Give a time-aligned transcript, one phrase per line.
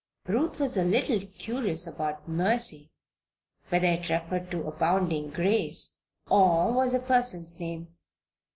[0.25, 2.89] Ruth was a little curious about "Mercy"
[3.69, 7.95] whether it referred to abounding grace, or was a person's name.